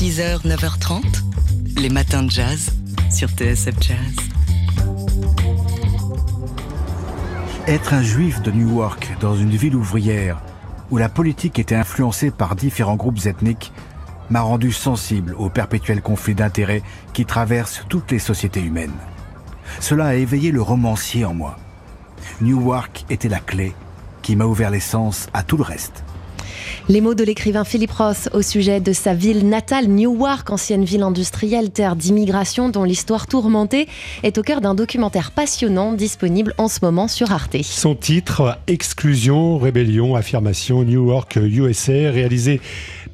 [0.00, 1.02] 6h, 9h30,
[1.76, 2.70] les matins de jazz
[3.10, 4.16] sur TSF Jazz.
[7.66, 10.40] Être un juif de Newark dans une ville ouvrière
[10.90, 13.74] où la politique était influencée par différents groupes ethniques
[14.30, 16.82] m'a rendu sensible au perpétuel conflit d'intérêts
[17.12, 18.96] qui traverse toutes les sociétés humaines.
[19.80, 21.58] Cela a éveillé le romancier en moi.
[22.40, 23.74] Newark était la clé
[24.22, 26.04] qui m'a ouvert l'essence à tout le reste.
[26.88, 31.02] Les mots de l'écrivain Philippe Ross au sujet de sa ville natale, Newark, ancienne ville
[31.02, 33.88] industrielle, terre d'immigration dont l'histoire tourmentée
[34.22, 37.56] est au cœur d'un documentaire passionnant disponible en ce moment sur Arte.
[37.62, 42.60] Son titre, Exclusion, Rébellion, Affirmation, Newark, USA, réalisé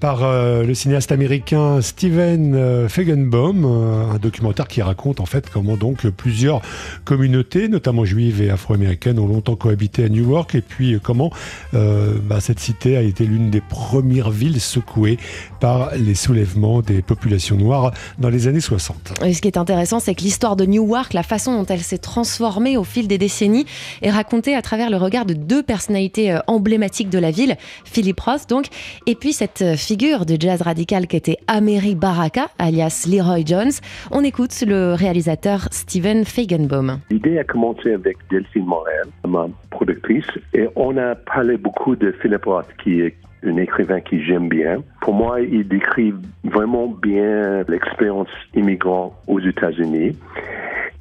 [0.01, 5.48] par euh, le cinéaste américain Steven euh, Feigenbaum, euh, un documentaire qui raconte en fait
[5.51, 6.60] comment donc plusieurs
[7.04, 11.30] communautés, notamment juives et afro-américaines, ont longtemps cohabité à Newark et puis comment
[11.73, 15.18] bah, cette cité a été l'une des premières villes secouées
[15.60, 19.22] par les soulèvements des populations noires dans les années 60.
[19.24, 21.98] Et ce qui est intéressant, c'est que l'histoire de Newark, la façon dont elle s'est
[21.98, 23.66] transformée au fil des décennies,
[24.01, 28.46] est racontée à travers le regard de deux personnalités emblématiques de la ville, Philip Ross
[28.46, 28.66] donc,
[29.07, 33.73] et puis cette figure de jazz radical qui était Améry Baraka, alias Leroy Jones.
[34.10, 37.01] On écoute le réalisateur Steven Feigenbaum.
[37.10, 42.45] L'idée a commencé avec Delphine Morel, ma productrice, et on a parlé beaucoup de Philip
[42.45, 43.14] Roth, qui est
[43.45, 44.82] un écrivain qui j'aime bien.
[45.01, 50.16] Pour moi, il décrit vraiment bien l'expérience immigrant aux États-Unis.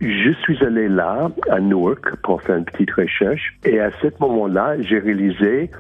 [0.02, 3.58] Je suis allé là, à Newark, pour faire une petite recherche.
[3.64, 5.72] Et à ce moment-là, j'ai réalisé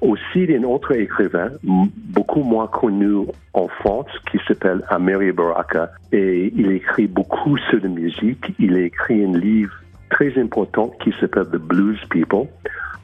[0.00, 5.90] aussi d'un autre écrivain, beaucoup moins connu en France, qui s'appelle Amiri Baraka.
[6.12, 8.54] Et il écrit beaucoup sur la musique.
[8.58, 9.74] Il a écrit un livre
[10.10, 12.46] très important qui s'appelle The Blues People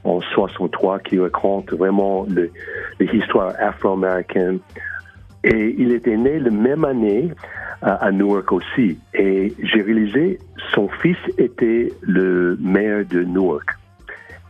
[0.04, 2.26] en 63 qui raconte vraiment
[2.98, 4.58] l'histoire afro-américaine.
[5.44, 7.32] Et il était né la même année
[7.82, 8.98] à, Newark aussi.
[9.14, 10.38] Et j'ai réalisé,
[10.72, 13.68] son fils était le maire de Newark.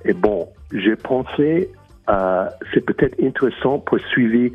[0.04, 1.70] Et bon, j'ai pensé
[2.10, 4.52] euh, c'est peut-être intéressant pour suivre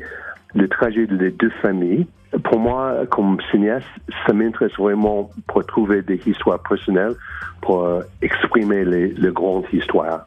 [0.54, 2.06] le trajet des deux familles.
[2.44, 3.86] Pour moi, comme cinéaste,
[4.26, 7.14] ça m'intéresse vraiment pour trouver des histoires personnelles,
[7.62, 10.26] pour exprimer les grandes histoires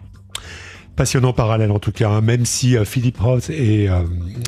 [1.02, 2.22] passionnant parallèle en tout cas, hein.
[2.22, 4.04] même si euh, Philippe Roth et, euh,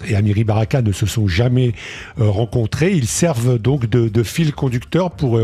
[0.07, 1.73] et, Amiri Baraka ne se sont jamais
[2.21, 5.39] euh, rencontrés, ils servent donc de, fil conducteur pour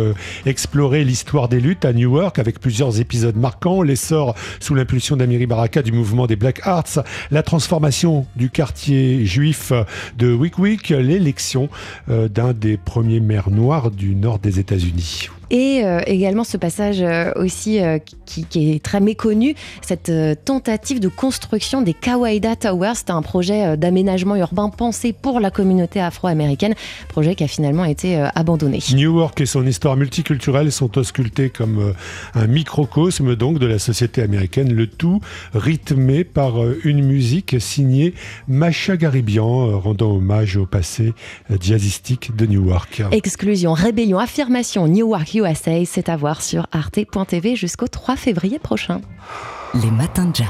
[0.45, 5.81] explorer l'histoire des luttes à Newark avec plusieurs épisodes marquants, l'essor sous l'impulsion d'Amiri Baraka
[5.81, 9.73] du mouvement des Black Arts, la transformation du quartier juif
[10.19, 11.69] de Wickwick, l'élection
[12.07, 15.29] d'un des premiers maires noirs du nord des États-Unis.
[15.51, 20.11] Et euh, également ce passage euh, aussi euh, qui, qui, est très méconnu, cette
[20.45, 22.95] tentative de construction des Kawaida Towers.
[22.95, 26.75] C'était un projet d'aménagement urbain pensé pour la communauté afro-américaine,
[27.07, 28.79] projet qui a finalement été abandonné.
[28.93, 31.93] Newark et son histoire multiculturelle sont auscultés comme
[32.35, 35.19] un microcosme donc de la société américaine, le tout
[35.53, 38.13] rythmé par une musique signée
[38.47, 41.13] Macha Garibian, rendant hommage au passé
[41.59, 43.01] jazzistique de Newark.
[43.11, 45.85] Exclusion, rébellion, affirmation, Newark USA.
[45.85, 49.01] C'est à voir sur arte.tv jusqu'au 3 février prochain.
[49.73, 50.47] Les matins de jazz.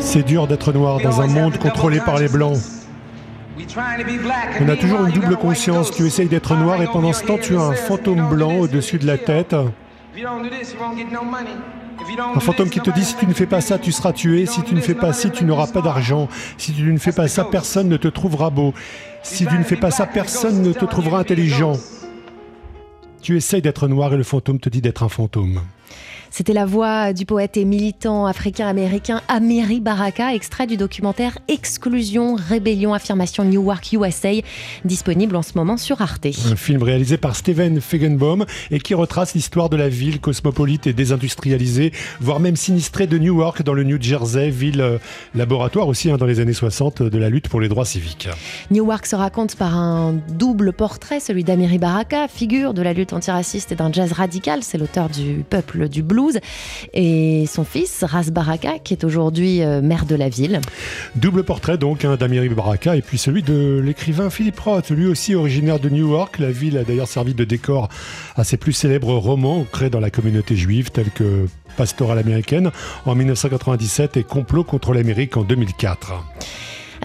[0.00, 2.58] C'est dur d'être noir dans un monde contrôlé par les blancs.
[4.60, 5.90] On a toujours une double conscience.
[5.90, 9.06] Tu essayes d'être noir et pendant ce temps, tu as un fantôme blanc au-dessus de
[9.06, 9.56] la tête.
[12.34, 14.46] Un fantôme qui te dit si tu ne fais pas ça, tu seras tué.
[14.46, 16.28] Si tu ne fais pas ci, tu n'auras pas d'argent.
[16.58, 18.74] Si tu ne fais pas ça, personne ne te trouvera beau.
[19.22, 21.72] Si tu ne fais pas ça, personne ne te trouvera intelligent.
[23.22, 25.60] Tu essayes d'être noir et le fantôme te dit d'être un fantôme.
[26.36, 32.92] C'était la voix du poète et militant africain-américain Amiri Baraka, extrait du documentaire Exclusion, Rébellion,
[32.92, 34.32] Affirmation Newark USA,
[34.84, 36.26] disponible en ce moment sur Arte.
[36.52, 40.92] Un film réalisé par Steven Feigenbaum et qui retrace l'histoire de la ville cosmopolite et
[40.92, 44.98] désindustrialisée, voire même sinistrée de Newark dans le New Jersey, ville euh,
[45.34, 48.28] laboratoire aussi hein, dans les années 60 de la lutte pour les droits civiques.
[48.70, 53.72] Newark se raconte par un double portrait, celui d'Amiri Baraka, figure de la lutte antiraciste
[53.72, 56.02] et d'un jazz radical, c'est l'auteur du Peuple du
[56.92, 60.60] Et son fils, Ras Baraka, qui est aujourd'hui euh, maire de la ville.
[61.14, 65.34] Double portrait donc hein, d'Amiri Baraka et puis celui de l'écrivain Philippe Roth, lui aussi
[65.34, 66.38] originaire de Newark.
[66.38, 67.88] La ville a d'ailleurs servi de décor
[68.36, 71.46] à ses plus célèbres romans créés dans la communauté juive, tels que
[71.76, 72.70] Pastorale américaine
[73.04, 76.14] en 1997 et Complot contre l'Amérique en 2004.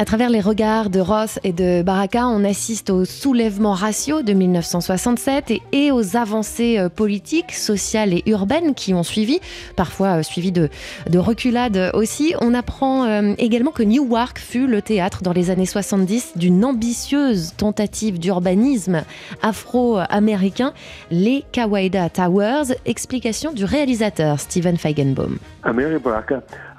[0.01, 4.33] À travers les regards de Ross et de Baraka, on assiste au soulèvement ratio de
[4.33, 9.39] 1967 et, aux avancées euh, politiques, sociales et urbaines qui ont suivi,
[9.75, 10.69] parfois euh, suivies de,
[11.07, 12.33] de reculades aussi.
[12.41, 17.53] On apprend euh, également que Newark fut le théâtre dans les années 70 d'une ambitieuse
[17.55, 19.03] tentative d'urbanisme
[19.43, 20.73] afro-américain,
[21.11, 22.73] les Kawaida Towers.
[22.87, 25.37] Explication du réalisateur Steven Feigenbaum.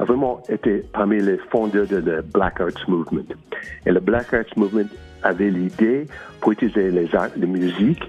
[0.02, 3.28] A vraiment été parmi les fondeurs de le Black Arts Movement.
[3.86, 4.90] Et le Black Arts Movement
[5.22, 6.08] avait l'idée
[6.40, 8.02] pour utiliser les arts, la musique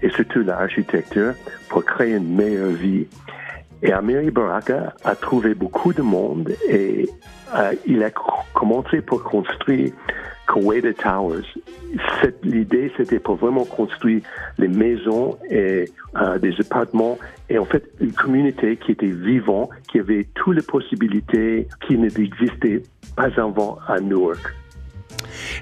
[0.00, 1.34] et surtout l'architecture
[1.68, 3.06] pour créer une meilleure vie.
[3.82, 7.06] Et Amiri Baraka a trouvé beaucoup de monde et
[7.54, 8.10] euh, il a
[8.54, 9.92] commencé pour construire
[10.46, 11.44] Kuwaita Towers.
[12.42, 14.22] L'idée, c'était pour vraiment construire
[14.56, 15.84] les maisons et
[16.16, 17.18] euh, des appartements
[17.54, 22.82] et en fait une communauté qui était vivante, qui avait toutes les possibilités qui n'existaient
[23.14, 24.52] pas avant à Newark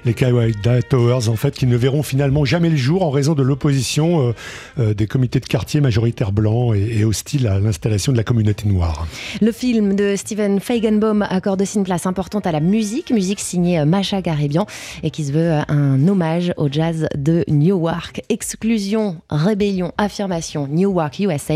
[0.05, 3.43] les Kawaida Towers, en fait, qui ne verront finalement jamais le jour en raison de
[3.43, 4.33] l'opposition euh,
[4.79, 9.07] euh, des comités de quartier majoritaires blancs et, hostiles à l'installation de la communauté noire.
[9.41, 13.79] Le film de Steven Feigenbaum accorde aussi une place importante à la musique, musique signée
[13.79, 14.65] euh, Macha Garibian
[15.03, 18.21] et qui se veut un hommage au jazz de Newark.
[18.29, 21.55] Exclusion, rébellion, affirmation, Newark USA.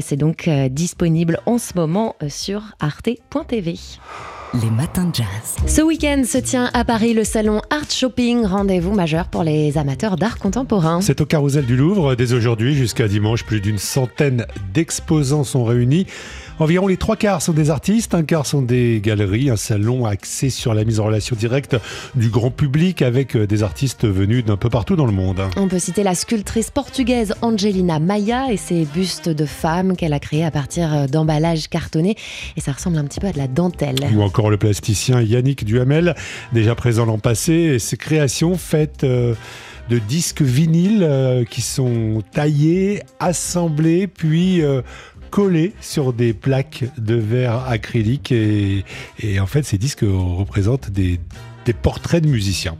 [0.00, 3.78] C'est donc disponible en ce moment sur arte.tv.
[4.62, 5.56] Les matins de jazz.
[5.66, 10.14] Ce week-end se tient à Paris le salon Art Shopping, rendez-vous majeur pour les amateurs
[10.16, 11.00] d'art contemporain.
[11.00, 12.14] C'est au Carrousel du Louvre.
[12.14, 16.06] Dès aujourd'hui jusqu'à dimanche, plus d'une centaine d'exposants sont réunis.
[16.60, 20.50] Environ les trois quarts sont des artistes, un quart sont des galeries, un salon axé
[20.50, 21.76] sur la mise en relation directe
[22.14, 25.40] du grand public avec des artistes venus d'un peu partout dans le monde.
[25.56, 30.20] On peut citer la sculptrice portugaise Angelina Maia et ses bustes de femmes qu'elle a
[30.20, 32.16] créés à partir d'emballages cartonnés
[32.56, 33.96] et ça ressemble un petit peu à de la dentelle.
[34.14, 36.14] Ou encore le plasticien Yannick Duhamel,
[36.52, 39.02] déjà présent l'an passé, et ses créations faites...
[39.04, 39.34] Euh,
[39.90, 44.82] de disques vinyles euh, qui sont taillés, assemblés, puis euh,
[45.34, 48.30] collés sur des plaques de verre acrylique.
[48.30, 48.84] Et,
[49.40, 51.18] en fait, ces disques représentent des,
[51.64, 52.76] des portraits de musiciens.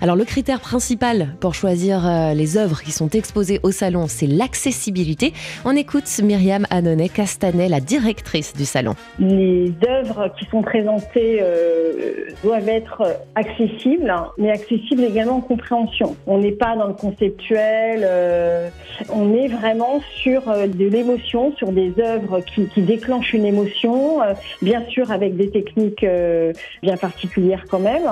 [0.00, 4.26] Alors le critère principal pour choisir euh, les œuvres qui sont exposées au salon, c'est
[4.26, 5.32] l'accessibilité.
[5.64, 8.94] On écoute Myriam Annonnet Castanet, la directrice du salon.
[9.18, 13.02] Les œuvres qui sont présentées euh, doivent être
[13.34, 16.16] accessibles, mais accessibles également en compréhension.
[16.26, 18.68] On n'est pas dans le conceptuel, euh,
[19.10, 24.34] on est vraiment sur de l'émotion, sur des œuvres qui, qui déclenchent une émotion, euh,
[24.62, 28.02] bien sûr avec des techniques euh, bien particulières quand même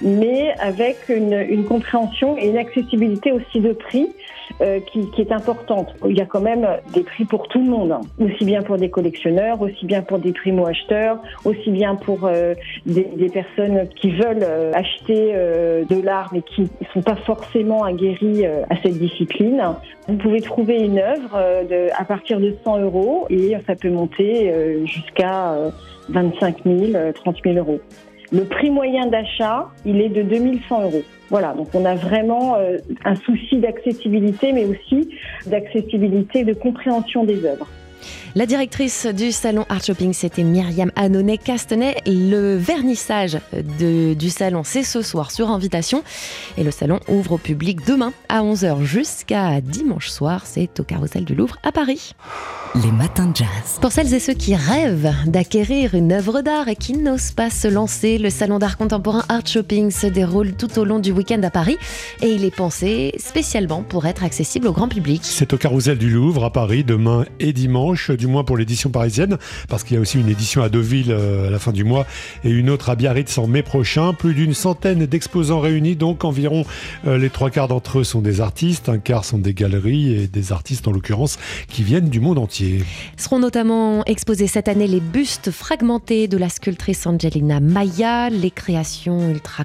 [0.00, 4.08] mais avec une, compréhension et une accessibilité aussi de prix
[4.60, 5.94] euh, qui, est importante.
[6.06, 8.00] Il y a quand même des prix pour tout le monde, hein.
[8.20, 12.54] aussi bien pour des collectionneurs, aussi bien pour des primo-acheteurs, aussi bien pour euh,
[12.84, 18.44] des, personnes qui veulent euh, acheter de l'art mais qui ne sont pas forcément aguerris
[18.46, 19.62] à cette discipline.
[20.08, 21.38] Vous pouvez trouver une œuvre
[21.96, 24.52] à partir de 100 euros et ça peut monter
[24.84, 25.56] jusqu'à
[26.08, 27.80] 25 000, 30 000 euros.
[28.32, 31.02] Le prix moyen d'achat, il est de 2100 euros.
[31.28, 35.10] Voilà, donc on a vraiment euh, un souci d'accessibilité, mais aussi
[35.46, 37.68] d'accessibilité, de compréhension des œuvres.
[38.34, 41.96] La directrice du salon Art Shopping, c'était Myriam Annonnet Castanet.
[42.06, 46.02] Le vernissage de, du salon, c'est ce soir sur invitation.
[46.56, 50.42] Et le salon ouvre au public demain à 11h jusqu'à dimanche soir.
[50.46, 52.14] C'est au Carrousel du Louvre à Paris.
[52.82, 53.78] Les matins de jazz.
[53.82, 57.68] Pour celles et ceux qui rêvent d'acquérir une œuvre d'art et qui n'osent pas se
[57.68, 61.50] lancer, le salon d'art contemporain Art Shopping se déroule tout au long du week-end à
[61.50, 61.76] Paris
[62.22, 65.20] et il est pensé spécialement pour être accessible au grand public.
[65.22, 69.38] C'est au Carrousel du Louvre à Paris demain et dimanche, du moins pour l'édition parisienne,
[69.68, 72.06] parce qu'il y a aussi une édition à Deauville à la fin du mois
[72.44, 74.12] et une autre à Biarritz en mai prochain.
[74.14, 76.64] Plus d'une centaine d'exposants réunis, donc environ
[77.06, 80.26] euh, les trois quarts d'entre eux sont des artistes, un quart sont des galeries et
[80.26, 82.84] des artistes en l'occurrence qui viennent du monde entier.
[83.16, 89.30] Seront notamment exposés cette année les bustes fragmentés de la sculptrice Angelina Maia, les créations
[89.30, 89.64] ultra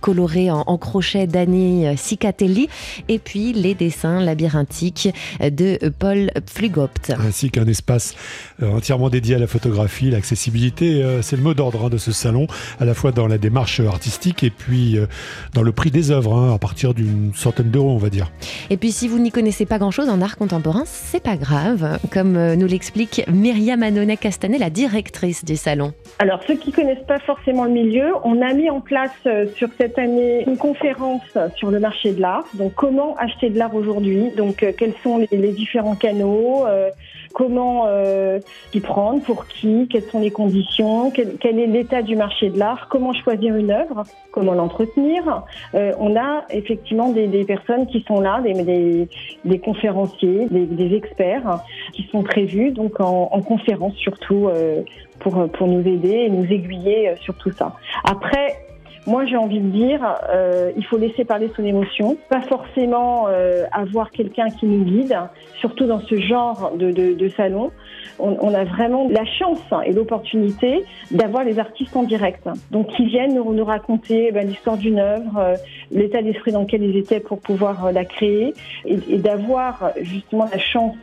[0.00, 2.68] colorées en, en crochet d'Annie Cicatelli
[3.08, 5.08] et puis les dessins labyrinthiques
[5.40, 7.12] de Paul Pflugopt.
[7.18, 8.14] Ainsi qu'un espace
[8.62, 12.12] euh, entièrement dédié à la photographie, l'accessibilité, euh, c'est le mot d'ordre hein, de ce
[12.12, 12.46] salon,
[12.80, 15.06] à la fois dans la démarche artistique et puis euh,
[15.54, 18.30] dans le prix des œuvres, hein, à partir d'une centaine d'euros, on va dire.
[18.70, 22.54] Et puis si vous n'y connaissez pas grand-chose en art contemporain, c'est pas grave, comme
[22.54, 25.92] nous l'explique Myriam Annonnet Castanet, la directrice du salon.
[26.18, 29.68] Alors, ceux qui connaissent pas forcément le milieu, on a mis en place euh, sur
[29.78, 31.22] cette année une conférence
[31.56, 32.44] sur le marché de l'art.
[32.54, 34.30] Donc, comment acheter de l'art aujourd'hui?
[34.36, 36.90] Donc, euh, quels sont les, les, différents canaux euh,
[37.38, 38.40] comment euh,
[38.72, 42.88] s'y prendre, pour qui, quelles sont les conditions, quel, est l'état du marché de l'art,
[42.90, 44.02] comment choisir une œuvre,
[44.32, 45.44] comment l'entretenir.
[45.74, 51.60] Euh, on a effectivement des, personnes qui sont là, des, conférenciers, des, experts hein,
[51.92, 54.82] qui sont prévus donc en, en conférence surtout euh,
[55.20, 57.76] pour, pour nous aider et nous aiguiller euh, sur tout ça.
[58.04, 58.67] Après,
[59.08, 63.64] moi, j'ai envie de dire, euh, il faut laisser parler son émotion, pas forcément euh,
[63.72, 65.18] avoir quelqu'un qui nous guide,
[65.60, 67.70] surtout dans ce genre de, salon.
[68.18, 73.34] On, a vraiment la chance et l'opportunité d'avoir les artistes en direct, donc qui viennent
[73.34, 75.54] nous, raconter ben, l'histoire d'une œuvre, euh,
[75.90, 78.52] l'état d'esprit dans lequel ils étaient pour pouvoir la créer,
[78.84, 80.96] et, d'avoir justement la chance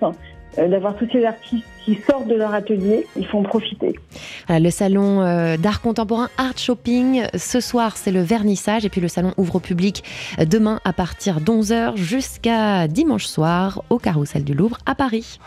[0.57, 3.93] d'avoir tous ces artistes qui sortent de leur atelier, il faut en profiter.
[4.47, 9.01] Voilà, le salon euh, d'art contemporain Art Shopping, ce soir c'est le vernissage et puis
[9.01, 10.03] le salon ouvre au public
[10.49, 15.39] demain à partir d'11h jusqu'à dimanche soir au Carrousel du Louvre à Paris.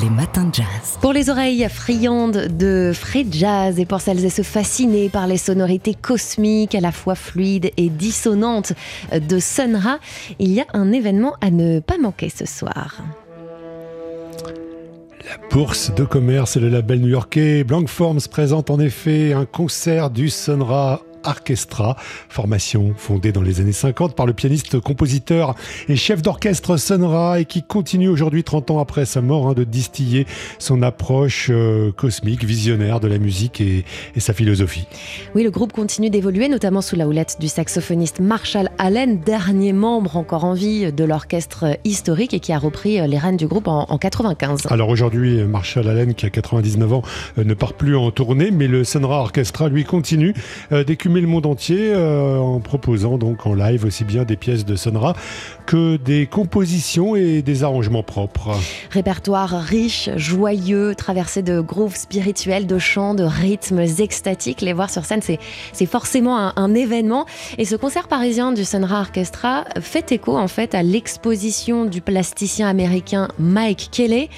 [0.00, 0.98] Les matins de jazz.
[1.02, 5.36] Pour les oreilles friandes de free jazz et pour celles et ceux fascinés par les
[5.36, 8.72] sonorités cosmiques à la fois fluides et dissonantes
[9.12, 9.98] de Sun Ra,
[10.38, 13.02] il y a un événement à ne pas manquer ce soir.
[15.24, 20.10] La bourse de commerce et le label new-yorkais Blank Forms présente en effet un concert
[20.10, 21.96] du Sonra Orchestra,
[22.28, 25.54] formation fondée dans les années 50 par le pianiste, compositeur
[25.88, 29.64] et chef d'orchestre Sonra et qui continue aujourd'hui 30 ans après sa mort hein, de
[29.64, 30.26] distiller
[30.58, 34.86] son approche euh, cosmique, visionnaire de la musique et, et, sa philosophie.
[35.34, 40.16] Oui, le groupe continue d'évoluer, notamment sous la houlette du saxophoniste Marshall Allen, dernier membre
[40.16, 43.86] encore en vie de l'orchestre historique et qui a repris les rênes du groupe en,
[43.88, 44.66] en 95.
[44.70, 47.02] Alors aujourd'hui, Marshall Allen, qui a 99 ans,
[47.38, 50.34] euh, ne part plus en tournée, mais le Sonra Orchestra, lui, continue
[50.72, 50.84] euh,
[51.20, 55.14] le monde entier euh, en proposant donc en live aussi bien des pièces de Sonra
[55.66, 58.50] que des compositions et des arrangements propres.
[58.90, 64.60] Répertoire riche, joyeux, traversé de grooves spirituels, de chants, de rythmes extatiques.
[64.60, 67.26] Les voir sur scène, c'est forcément un, un, événement.
[67.58, 72.68] Et ce concert parisien du Sonra Orchestra fait écho en fait à l'exposition du plasticien
[72.68, 74.28] américain Mike Kelly,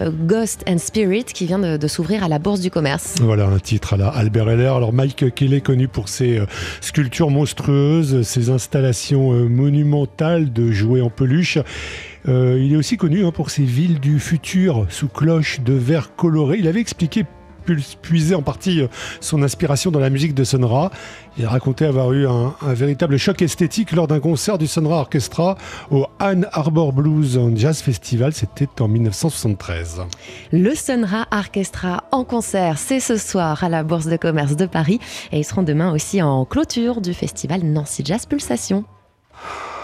[0.00, 3.16] euh, Ghost and Spirit, qui vient de, de s'ouvrir à la Bourse du Commerce.
[3.20, 4.74] Voilà un titre à la Albert Heller.
[4.74, 6.46] Alors Mike Kelly, connu pour ses euh,
[6.80, 11.58] sculptures monstrueuses, ses installations euh, monumentales de jouets en peluche.
[12.28, 16.14] Euh, il est aussi connu hein, pour ses villes du futur sous cloche de verre
[16.14, 16.58] coloré.
[16.58, 17.24] Il avait expliqué
[17.62, 18.88] puiser en partie euh,
[19.20, 20.90] son inspiration dans la musique de Sonra.
[21.38, 25.56] Il racontait avoir eu un, véritable choc esthétique lors d'un concert du Sonra Orchestra
[25.90, 28.32] au Ann Arbor Blues and Jazz Festival.
[28.34, 30.02] C'était en 1973.
[30.52, 35.00] Le Sonra Orchestra en concert, c'est ce soir à la Bourse de commerce de Paris
[35.32, 38.84] et ils seront demain aussi en clôture du festival Nancy Jazz Pulsation.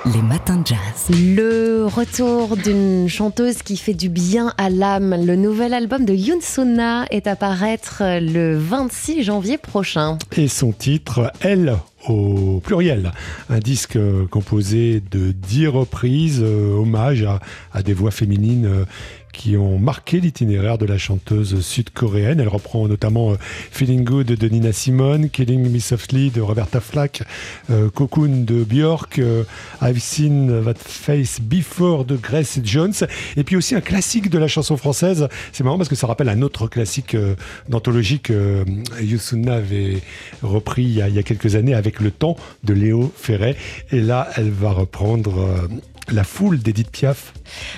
[0.07, 1.11] Les matins de jazz.
[1.11, 5.15] Le retour d'une chanteuse qui fait du bien à l'âme.
[5.27, 10.17] Le nouvel album de Yoon Sona est à paraître le 26 janvier prochain.
[10.37, 11.77] Et son titre, Elle
[12.07, 13.13] au pluriel.
[13.51, 13.99] Un disque
[14.31, 17.41] composé de dix reprises, euh, hommage à,
[17.83, 18.85] des voix féminines euh,
[19.33, 22.41] qui ont marqué l'itinéraire de la chanteuse sud-coréenne.
[22.41, 23.37] Elle reprend notamment euh,
[23.71, 27.23] Feeling Good de Nina Simone, Killing Me Softly de Roberta Flack,
[27.71, 29.21] euh, Cocoon de Björk,
[29.83, 32.95] I've Seen That Face Before de Grace Jones,
[33.37, 35.29] et puis aussi un classique de la chanson française.
[35.53, 37.17] C'est marrant parce que ça rappelle un autre classique
[37.69, 38.65] d'anthologie que
[39.01, 39.99] Yusuna avait
[40.43, 43.57] repris il y, a, quelques années avec Le Temps de Léo Ferret.
[43.93, 45.69] Et là, elle va reprendre
[46.11, 47.33] la foule d'Edith Piaf.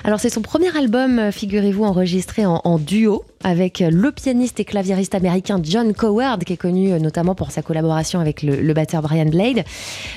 [0.04, 5.60] Alors c'est son premier album, figurez-vous, enregistré en, duo avec le pianiste et claviériste américain
[5.62, 9.64] John Coward, qui est connu notamment pour sa collaboration avec le, batteur Brian Blade.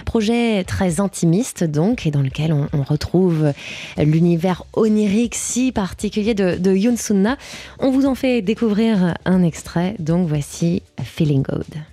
[0.06, 3.54] Projet très intimiste donc, et dans lequel on, retrouve
[3.98, 7.38] l'univers onirique si particulier de, de Yoon Sunna.
[7.80, 11.93] On vous en fait découvrir un extrait, donc voici Feeling Good.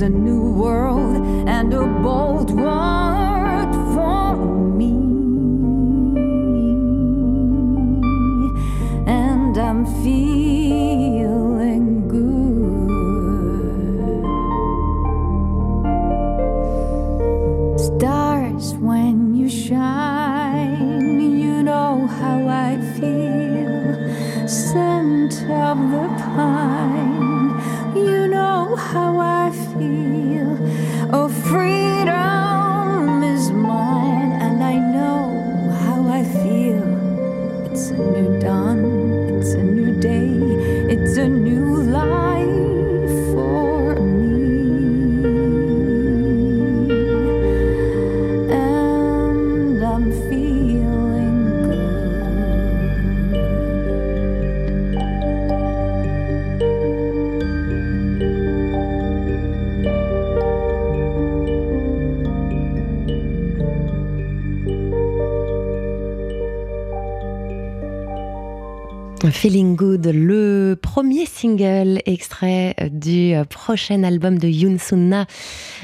[0.00, 1.16] A new world
[1.48, 4.92] and a bold world for me.
[9.06, 12.28] And I'm feeling good.
[17.80, 24.46] Stars, when you shine, you know how I feel.
[24.46, 27.17] Scent of the pine,
[28.78, 30.56] how I feel.
[31.12, 36.86] Oh, freedom is mine, and I know how I feel.
[37.70, 38.97] It's a new dawn,
[69.32, 75.26] Feeling Good, le premier single extrait du prochain album de Yoon Sunna,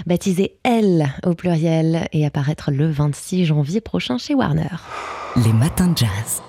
[0.07, 4.69] baptisé Elle au pluriel, et apparaître le 26 janvier prochain chez Warner.
[5.45, 6.45] Les matins de jazz.